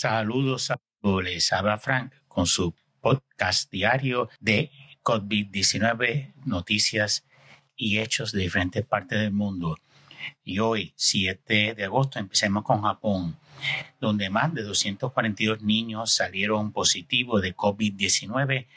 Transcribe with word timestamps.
Saludos, 0.00 0.72
les 1.24 1.52
habla 1.52 1.76
Frank 1.76 2.12
con 2.28 2.46
su 2.46 2.72
podcast 3.00 3.68
diario 3.68 4.28
de 4.38 4.70
COVID-19, 5.02 6.34
noticias 6.44 7.26
y 7.74 7.98
hechos 7.98 8.30
de 8.30 8.42
diferentes 8.42 8.86
partes 8.86 9.18
del 9.18 9.32
mundo. 9.32 9.76
Y 10.44 10.60
hoy, 10.60 10.92
7 10.94 11.74
de 11.74 11.84
agosto, 11.84 12.20
empecemos 12.20 12.62
con 12.62 12.82
Japón, 12.82 13.40
donde 14.00 14.30
más 14.30 14.54
de 14.54 14.62
242 14.62 15.62
niños 15.62 16.14
salieron 16.14 16.70
positivos 16.70 17.42
de 17.42 17.56
COVID-19 17.56 18.68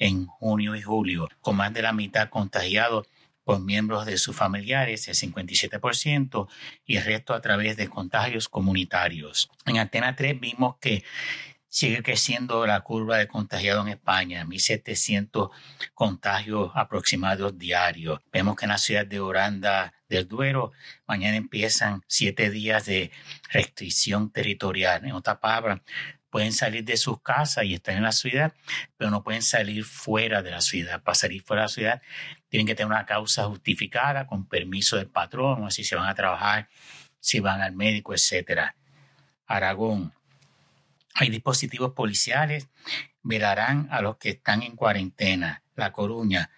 en 0.00 0.26
junio 0.26 0.74
y 0.74 0.82
julio, 0.82 1.28
con 1.40 1.54
más 1.54 1.72
de 1.72 1.82
la 1.82 1.92
mitad 1.92 2.30
contagiados 2.30 3.06
por 3.44 3.60
miembros 3.60 4.06
de 4.06 4.18
sus 4.18 4.34
familiares, 4.34 5.06
el 5.08 5.14
57%, 5.14 6.48
y 6.84 6.96
el 6.96 7.04
resto 7.04 7.34
a 7.34 7.40
través 7.40 7.76
de 7.76 7.88
contagios 7.88 8.48
comunitarios. 8.48 9.50
En 9.66 9.78
Antena 9.78 10.16
3 10.16 10.40
vimos 10.40 10.76
que 10.80 11.04
sigue 11.74 12.04
creciendo 12.04 12.66
la 12.66 12.82
curva 12.82 13.18
de 13.18 13.26
contagiados 13.26 13.84
en 13.84 13.94
España, 13.94 14.44
1.700 14.44 15.50
contagios 15.92 16.70
aproximados 16.74 17.58
diarios. 17.58 18.20
Vemos 18.32 18.54
que 18.54 18.66
en 18.66 18.70
la 18.70 18.78
ciudad 18.78 19.04
de 19.04 19.18
Oranda 19.18 19.92
del 20.08 20.28
Duero 20.28 20.70
mañana 21.08 21.36
empiezan 21.36 22.02
siete 22.06 22.50
días 22.50 22.86
de 22.86 23.10
restricción 23.50 24.30
territorial. 24.30 25.04
En 25.04 25.12
otra 25.12 25.40
palabra, 25.40 25.82
pueden 26.34 26.52
salir 26.52 26.84
de 26.84 26.96
sus 26.96 27.22
casas 27.22 27.64
y 27.64 27.74
estar 27.74 27.94
en 27.94 28.02
la 28.02 28.10
ciudad, 28.10 28.52
pero 28.96 29.08
no 29.08 29.22
pueden 29.22 29.40
salir 29.40 29.84
fuera 29.84 30.42
de 30.42 30.50
la 30.50 30.60
ciudad. 30.60 31.00
Para 31.00 31.14
salir 31.14 31.44
fuera 31.44 31.62
de 31.62 31.64
la 31.66 31.68
ciudad 31.68 32.02
tienen 32.48 32.66
que 32.66 32.74
tener 32.74 32.90
una 32.90 33.06
causa 33.06 33.44
justificada 33.44 34.26
con 34.26 34.48
permiso 34.48 34.96
del 34.96 35.06
patrón, 35.06 35.70
si 35.70 35.84
se 35.84 35.94
van 35.94 36.08
a 36.08 36.14
trabajar, 36.16 36.68
si 37.20 37.38
van 37.38 37.60
al 37.60 37.76
médico, 37.76 38.14
etcétera. 38.14 38.74
Aragón. 39.46 40.12
Hay 41.14 41.28
dispositivos 41.28 41.92
policiales, 41.92 42.68
velarán 43.22 43.86
a 43.92 44.02
los 44.02 44.16
que 44.16 44.30
están 44.30 44.64
en 44.64 44.74
cuarentena. 44.74 45.62
La 45.76 45.92
Coruña, 45.92 46.50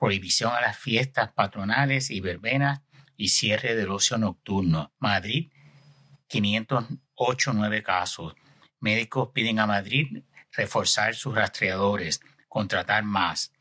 prohibición 0.00 0.52
a 0.52 0.60
las 0.60 0.76
fiestas 0.76 1.30
patronales 1.30 2.10
y 2.10 2.18
verbenas 2.18 2.80
y 3.16 3.28
cierre 3.28 3.76
del 3.76 3.90
ocio 3.90 4.18
nocturno. 4.18 4.92
Madrid, 4.98 5.52
508 6.26 7.52
nueve 7.52 7.84
casos. 7.84 8.34
Médicos 8.82 9.28
piden 9.32 9.60
a 9.60 9.66
Madrid 9.66 10.24
reforzar 10.50 11.14
sus 11.14 11.36
rastreadores, 11.36 12.20
contratar 12.48 13.04
más. 13.04 13.52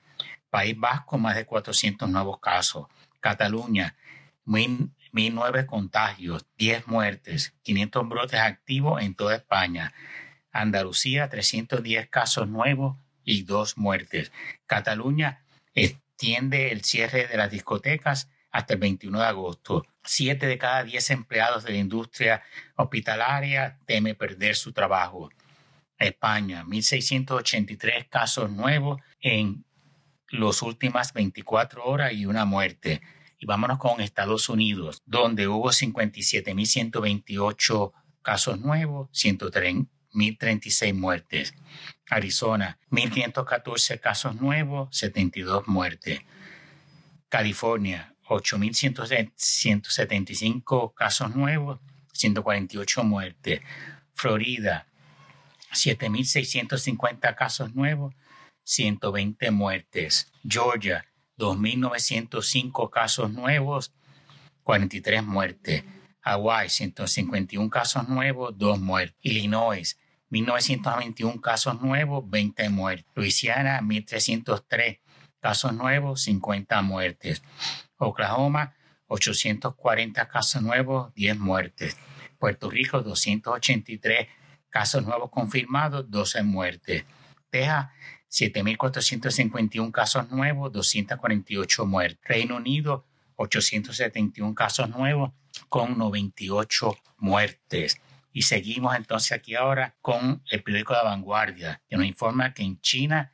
País 0.49 0.75
Vasco, 0.75 1.19
más 1.19 1.35
de 1.35 1.45
400 1.45 2.09
nuevos 2.09 2.39
casos. 2.39 2.87
Cataluña, 3.19 3.95
1.009 4.47 5.67
contagios, 5.67 6.47
10 6.57 6.87
muertes, 6.87 7.53
500 7.61 8.09
brotes 8.09 8.39
activos 8.39 9.03
en 9.03 9.13
toda 9.13 9.35
España. 9.35 9.93
Andalucía, 10.51 11.29
310 11.29 12.09
casos 12.09 12.47
nuevos 12.47 12.97
y 13.23 13.43
2 13.43 13.77
muertes. 13.77 14.31
Cataluña 14.65 15.43
extiende 15.75 16.71
el 16.71 16.83
cierre 16.83 17.27
de 17.27 17.37
las 17.37 17.51
discotecas 17.51 18.27
hasta 18.51 18.73
el 18.73 18.79
21 18.79 19.19
de 19.19 19.25
agosto. 19.25 19.85
Siete 20.03 20.47
de 20.47 20.57
cada 20.57 20.83
diez 20.83 21.09
empleados 21.09 21.63
de 21.63 21.71
la 21.71 21.77
industria 21.77 22.43
hospitalaria 22.75 23.79
teme 23.85 24.13
perder 24.15 24.55
su 24.55 24.73
trabajo. 24.73 25.29
España, 25.97 26.65
1.683 26.65 28.09
casos 28.09 28.49
nuevos 28.49 28.99
en 29.19 29.63
las 30.29 30.61
últimas 30.61 31.13
24 31.13 31.85
horas 31.85 32.13
y 32.13 32.25
una 32.25 32.45
muerte. 32.45 33.01
Y 33.37 33.45
vámonos 33.45 33.77
con 33.77 34.01
Estados 34.01 34.49
Unidos, 34.49 35.03
donde 35.05 35.47
hubo 35.47 35.69
57.128 35.69 37.91
casos 38.21 38.59
nuevos, 38.59 39.09
1.036 39.11 40.93
muertes. 40.93 41.53
Arizona, 42.09 42.79
1.514 42.91 43.99
casos 43.99 44.35
nuevos, 44.35 44.95
72 44.95 45.67
muertes. 45.67 46.21
California, 47.29 48.10
8.175 48.31 50.93
casos 50.93 51.35
nuevos, 51.35 51.79
148 52.13 53.03
muertes. 53.03 53.59
Florida, 54.13 54.87
7.650 55.73 57.35
casos 57.35 57.75
nuevos, 57.75 58.15
120 58.63 59.51
muertes. 59.51 60.31
Georgia, 60.43 61.05
2.905 61.37 62.89
casos 62.89 63.29
nuevos, 63.31 63.93
43 64.63 65.25
muertes. 65.25 65.83
Hawaii, 66.21 66.69
151 66.69 67.69
casos 67.69 68.07
nuevos, 68.07 68.57
2 68.57 68.79
muertes. 68.79 69.17
Illinois, 69.23 69.99
1.921 70.29 71.41
casos 71.41 71.81
nuevos, 71.81 72.23
20 72.29 72.69
muertes. 72.69 73.05
Luisiana, 73.15 73.81
1.303 73.81 75.01
casos 75.41 75.73
nuevos, 75.73 76.21
50 76.21 76.81
muertes. 76.83 77.43
Oklahoma, 77.97 78.75
840 79.07 80.27
casos 80.29 80.61
nuevos, 80.61 81.13
10 81.15 81.37
muertes. 81.39 81.97
Puerto 82.39 82.69
Rico, 82.69 83.01
283 83.01 84.27
casos 84.69 85.03
nuevos 85.03 85.29
confirmados, 85.29 86.09
12 86.09 86.43
muertes. 86.43 87.03
Texas, 87.49 87.89
7.451 88.31 89.91
casos 89.91 90.31
nuevos, 90.31 90.71
248 90.71 91.85
muertes. 91.85 92.19
Reino 92.23 92.55
Unido, 92.55 93.05
871 93.35 94.55
casos 94.55 94.89
nuevos 94.89 95.31
con 95.67 95.97
98 95.97 96.97
muertes. 97.17 97.99
Y 98.33 98.43
seguimos 98.43 98.95
entonces 98.95 99.33
aquí 99.33 99.55
ahora 99.55 99.95
con 100.01 100.41
el 100.49 100.63
periódico 100.63 100.93
La 100.93 101.03
Vanguardia, 101.03 101.81
que 101.89 101.97
nos 101.97 102.05
informa 102.05 102.53
que 102.53 102.63
en 102.63 102.79
China 102.79 103.31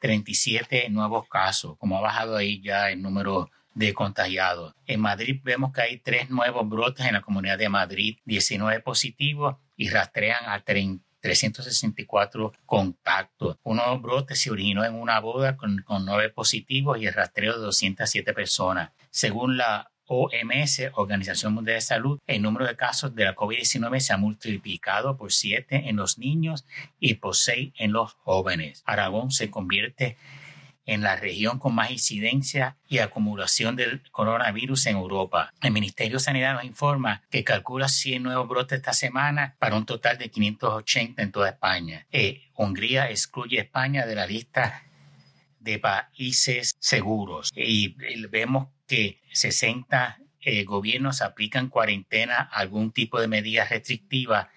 37 0.00 0.88
nuevos 0.90 1.28
casos, 1.28 1.76
como 1.78 1.98
ha 1.98 2.00
bajado 2.00 2.36
ahí 2.36 2.60
ya 2.60 2.90
el 2.90 3.00
número 3.00 3.50
de 3.74 3.94
contagiados. 3.94 4.74
En 4.86 5.00
Madrid 5.00 5.40
vemos 5.44 5.72
que 5.72 5.82
hay 5.82 5.98
tres 5.98 6.30
nuevos 6.30 6.68
brotes 6.68 7.06
en 7.06 7.14
la 7.14 7.20
comunidad 7.20 7.58
de 7.58 7.68
Madrid, 7.68 8.18
19 8.24 8.80
positivos 8.80 9.56
y 9.76 9.88
rastrean 9.90 10.48
a 10.48 10.64
364 10.64 12.52
contactos. 12.66 13.58
Uno 13.62 14.00
brote 14.00 14.34
se 14.34 14.50
originó 14.50 14.84
en 14.84 14.94
una 14.94 15.20
boda 15.20 15.56
con, 15.56 15.82
con 15.82 16.04
nueve 16.04 16.30
positivos 16.30 16.98
y 17.00 17.06
el 17.06 17.14
rastreo 17.14 17.54
de 17.54 17.60
207 17.60 18.32
personas. 18.32 18.90
Según 19.10 19.56
la 19.56 19.90
OMS, 20.12 20.90
Organización 20.94 21.54
Mundial 21.54 21.76
de 21.76 21.82
Salud, 21.82 22.18
el 22.26 22.42
número 22.42 22.66
de 22.66 22.74
casos 22.74 23.14
de 23.14 23.24
la 23.24 23.36
COVID-19 23.36 24.00
se 24.00 24.12
ha 24.12 24.16
multiplicado 24.16 25.16
por 25.16 25.30
siete 25.30 25.88
en 25.88 25.94
los 25.94 26.18
niños 26.18 26.66
y 26.98 27.14
por 27.14 27.36
seis 27.36 27.72
en 27.78 27.92
los 27.92 28.14
jóvenes. 28.14 28.82
Aragón 28.86 29.30
se 29.30 29.50
convierte 29.50 30.16
en 30.84 31.02
la 31.02 31.14
región 31.14 31.60
con 31.60 31.76
más 31.76 31.92
incidencia 31.92 32.76
y 32.88 32.98
acumulación 32.98 33.76
del 33.76 34.02
coronavirus 34.10 34.86
en 34.86 34.96
Europa. 34.96 35.52
El 35.62 35.70
Ministerio 35.70 36.16
de 36.16 36.24
Sanidad 36.24 36.54
nos 36.54 36.64
informa 36.64 37.22
que 37.30 37.44
calcula 37.44 37.88
100 37.88 38.24
nuevos 38.24 38.48
brotes 38.48 38.78
esta 38.78 38.92
semana 38.92 39.54
para 39.60 39.76
un 39.76 39.86
total 39.86 40.18
de 40.18 40.28
580 40.28 41.22
en 41.22 41.30
toda 41.30 41.50
España. 41.50 42.08
Eh, 42.10 42.50
Hungría 42.56 43.10
excluye 43.10 43.60
España 43.60 44.06
de 44.06 44.16
la 44.16 44.26
lista 44.26 44.82
de 45.60 45.78
países 45.78 46.74
seguros 46.80 47.52
y 47.54 47.94
vemos 48.28 48.66
que 48.90 49.20
60 49.32 50.18
eh, 50.40 50.64
gobiernos 50.64 51.22
aplican 51.22 51.68
cuarentena, 51.68 52.40
algún 52.40 52.90
tipo 52.90 53.20
de 53.20 53.28
medida 53.28 53.64
restrictiva 53.64 54.50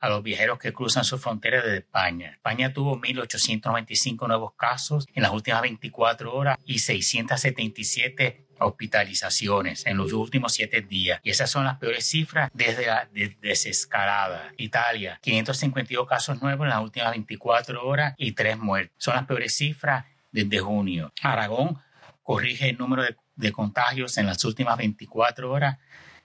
a 0.00 0.08
los 0.08 0.24
viajeros 0.24 0.58
que 0.58 0.72
cruzan 0.72 1.04
su 1.04 1.18
frontera 1.18 1.62
desde 1.62 1.78
España. 1.78 2.32
España 2.32 2.72
tuvo 2.72 3.00
1.895 3.00 4.26
nuevos 4.26 4.54
casos 4.56 5.06
en 5.14 5.22
las 5.22 5.30
últimas 5.30 5.62
24 5.62 6.34
horas 6.34 6.58
y 6.64 6.80
677 6.80 8.48
hospitalizaciones 8.58 9.86
en 9.86 9.98
los 9.98 10.12
últimos 10.12 10.54
siete 10.54 10.80
días. 10.80 11.20
Y 11.22 11.30
esas 11.30 11.48
son 11.48 11.64
las 11.64 11.78
peores 11.78 12.04
cifras 12.08 12.50
desde 12.52 12.86
la 12.86 13.08
desescalada. 13.40 14.52
Italia, 14.56 15.20
552 15.22 16.08
casos 16.08 16.42
nuevos 16.42 16.64
en 16.64 16.70
las 16.70 16.82
últimas 16.82 17.12
24 17.12 17.86
horas 17.86 18.14
y 18.18 18.32
3 18.32 18.58
muertes. 18.58 18.96
Son 18.98 19.14
las 19.14 19.26
peores 19.26 19.54
cifras 19.54 20.06
desde 20.32 20.58
junio. 20.58 21.12
Aragón 21.22 21.78
corrige 22.24 22.70
el 22.70 22.78
número 22.78 23.04
de, 23.04 23.14
de 23.36 23.52
contagios 23.52 24.18
en 24.18 24.26
las 24.26 24.44
últimas 24.44 24.76
24 24.76 25.50
horas 25.50 25.78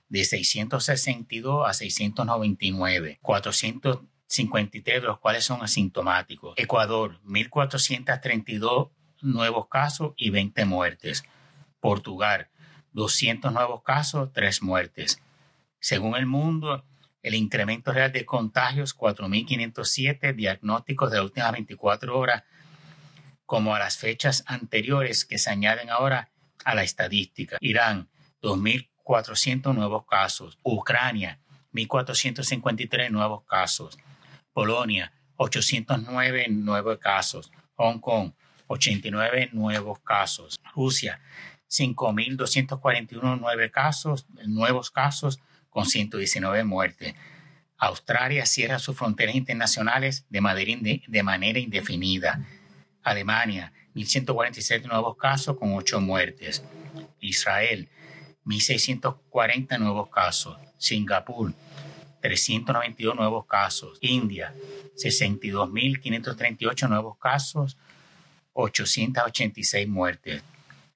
de 0.09 0.25
662 0.25 1.69
a 1.69 1.73
699, 1.73 3.19
453 3.21 5.01
de 5.01 5.07
los 5.07 5.19
cuales 5.19 5.45
son 5.45 5.61
asintomáticos. 5.61 6.53
Ecuador, 6.57 7.21
1.432 7.23 8.89
nuevos 9.21 9.67
casos 9.67 10.13
y 10.17 10.29
20 10.29 10.65
muertes. 10.65 11.23
Portugal, 11.79 12.49
200 12.93 13.53
nuevos 13.53 13.83
casos, 13.83 14.31
3 14.33 14.61
muertes. 14.63 15.21
Según 15.79 16.15
el 16.15 16.25
mundo, 16.25 16.85
el 17.23 17.35
incremento 17.35 17.91
real 17.91 18.11
de 18.11 18.25
contagios, 18.25 18.97
4.507 18.97 20.35
diagnósticos 20.35 21.11
de 21.11 21.17
las 21.17 21.25
últimas 21.25 21.51
24 21.53 22.17
horas, 22.17 22.43
como 23.45 23.75
a 23.75 23.79
las 23.79 23.97
fechas 23.97 24.43
anteriores 24.47 25.25
que 25.25 25.37
se 25.37 25.49
añaden 25.49 25.89
ahora 25.89 26.31
a 26.65 26.75
la 26.75 26.83
estadística. 26.83 27.57
Irán, 27.59 28.09
2.000 28.41 28.91
400 29.03 29.75
nuevos 29.75 30.05
casos. 30.05 30.57
Ucrania, 30.63 31.39
1.453 31.73 33.09
nuevos 33.09 33.43
casos. 33.43 33.97
Polonia, 34.53 35.11
809 35.37 36.47
nuevos 36.49 36.97
casos. 36.97 37.51
Hong 37.75 37.99
Kong, 37.99 38.31
89 38.67 39.49
nuevos 39.53 39.99
casos. 39.99 40.59
Rusia, 40.73 41.19
5.241 41.69 43.37
nueve 43.39 43.71
casos, 43.71 44.25
nuevos 44.45 44.91
casos 44.91 45.39
con 45.69 45.85
119 45.85 46.63
muertes. 46.63 47.13
Australia 47.77 48.45
cierra 48.45 48.77
sus 48.77 48.95
fronteras 48.95 49.35
internacionales 49.35 50.25
de 50.29 50.41
manera, 50.41 51.59
indefinida. 51.59 52.45
Alemania, 53.01 53.73
1.147 53.95 54.88
nuevos 54.88 55.17
casos 55.17 55.57
con 55.57 55.73
8 55.73 55.99
muertes. 56.01 56.63
Israel, 57.19 57.89
1.640 58.45 59.79
nuevos 59.79 60.09
casos. 60.09 60.57
Singapur, 60.77 61.53
392 62.21 63.15
nuevos 63.15 63.45
casos. 63.45 63.97
India, 64.01 64.53
62.538 64.95 66.89
nuevos 66.89 67.17
casos, 67.17 67.77
886 68.53 69.88
muertes. 69.88 70.44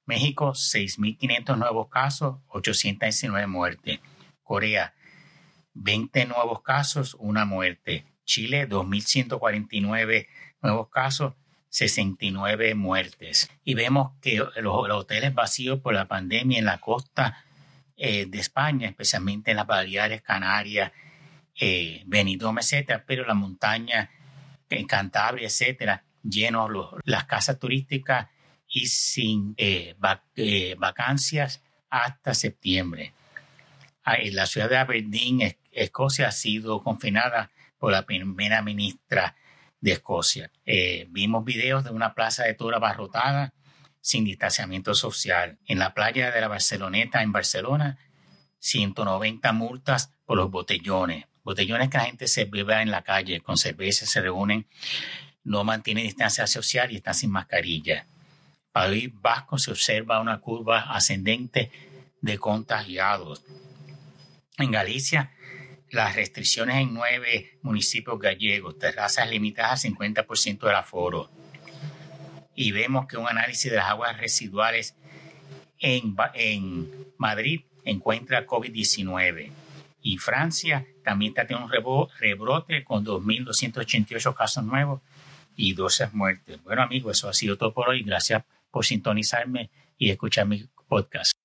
México, 0.05 0.51
6.500 0.51 1.57
nuevos 1.57 1.89
casos, 1.89 2.37
819 2.47 3.47
muertes. 3.47 3.99
Corea, 4.43 4.93
20 5.73 6.25
nuevos 6.25 6.61
casos, 6.61 7.15
una 7.19 7.45
muerte. 7.45 8.05
Chile, 8.23 8.67
2.149 8.67 10.27
nuevos 10.61 10.89
casos, 10.89 11.33
69 11.75 12.73
muertes. 12.73 13.49
Y 13.65 13.73
vemos 13.73 14.13
que 14.21 14.37
los, 14.37 14.89
hoteles 14.89 15.33
vacíos 15.33 15.81
por 15.81 15.93
la 15.93 16.07
pandemia 16.07 16.59
en 16.59 16.65
la 16.65 16.77
costa 16.77 17.43
eh, 17.97 18.25
de 18.27 18.39
España, 18.39 18.87
especialmente 18.87 19.51
en 19.51 19.57
las 19.57 19.67
Baleares, 19.67 20.21
Canarias, 20.21 20.93
eh, 21.59 22.01
Benidorm, 22.05 22.59
etcétera, 22.59 23.03
pero 23.05 23.25
la 23.25 23.33
montaña 23.33 24.09
en 24.69 24.87
Cantabria, 24.87 25.47
etcétera, 25.47 26.05
llenos 26.23 26.71
las 27.03 27.25
casas 27.25 27.59
turísticas 27.59 28.27
y 28.67 28.87
sin 28.87 29.53
eh, 29.57 29.95
eh, 30.37 30.75
vacancias 30.77 31.61
hasta 31.89 32.33
septiembre. 32.33 33.13
Ah, 34.03 34.17
la 34.31 34.45
ciudad 34.45 34.69
de 34.69 34.77
Aberdeen, 34.77 35.57
Escocia, 35.71 36.29
ha 36.29 36.31
sido 36.31 36.83
confinada 36.83 37.51
por 37.77 37.91
la 37.91 38.05
primera 38.05 38.61
ministra 38.61 39.35
de 39.85 39.91
Escocia. 39.91 40.51
Eh, 40.65 41.05
vimos 41.11 41.45
videos 41.45 41.83
de 41.83 41.91
una 41.91 42.15
plaza 42.15 42.43
de 42.43 42.55
toros 42.55 42.77
abarrotada 42.77 43.53
sin 44.01 44.25
distanciamiento 44.25 44.95
social. 44.95 45.59
En 45.67 45.77
la 45.77 45.93
playa 45.93 46.31
de 46.31 46.41
la 46.41 46.47
Barceloneta, 46.47 47.21
en 47.21 47.31
Barcelona, 47.31 47.99
190 48.57 49.51
multas 49.53 50.11
por 50.25 50.37
los 50.37 50.49
botellones. 50.49 51.25
Botellones 51.43 51.89
que 51.89 51.99
la 51.99 52.05
gente 52.05 52.27
se 52.27 52.45
bebe 52.45 52.81
en 52.81 52.89
la 52.89 53.03
calle 53.03 53.41
con 53.41 53.57
cerveza, 53.57 54.07
se 54.07 54.21
reúnen, 54.21 54.65
no 55.43 55.63
mantienen 55.63 56.05
distancia 56.05 56.47
social 56.47 56.91
y 56.91 56.95
están 56.95 57.13
sin 57.13 57.29
mascarilla. 57.29 58.07
País 58.71 59.11
Vasco 59.13 59.59
se 59.59 59.69
observa 59.69 60.19
una 60.19 60.39
curva 60.39 60.95
ascendente 60.95 61.71
de 62.21 62.39
contagiados. 62.39 63.43
En 64.57 64.71
Galicia, 64.71 65.31
las 65.91 66.15
restricciones 66.15 66.77
en 66.77 66.93
nueve 66.93 67.57
municipios 67.61 68.19
gallegos, 68.19 68.77
terrazas 68.77 69.29
limitadas 69.29 69.85
al 69.85 69.91
50% 69.93 70.59
del 70.59 70.75
aforo. 70.75 71.29
Y 72.55 72.71
vemos 72.71 73.07
que 73.07 73.17
un 73.17 73.27
análisis 73.27 73.71
de 73.71 73.77
las 73.77 73.89
aguas 73.89 74.17
residuales 74.17 74.95
en, 75.79 76.15
en 76.33 76.89
Madrid 77.17 77.61
encuentra 77.83 78.47
COVID-19. 78.47 79.51
Y 80.01 80.17
Francia 80.17 80.85
también 81.03 81.31
está 81.31 81.47
teniendo 81.47 81.71
un 81.71 82.09
rebrote 82.19 82.83
con 82.83 83.05
2.288 83.05 84.33
casos 84.35 84.63
nuevos 84.63 85.01
y 85.55 85.73
12 85.73 86.09
muertes. 86.13 86.61
Bueno 86.63 86.83
amigos, 86.83 87.17
eso 87.17 87.29
ha 87.29 87.33
sido 87.33 87.57
todo 87.57 87.73
por 87.73 87.89
hoy. 87.89 88.03
Gracias 88.03 88.43
por 88.71 88.85
sintonizarme 88.85 89.69
y 89.97 90.09
escuchar 90.09 90.45
mi 90.45 90.65
podcast. 90.87 91.35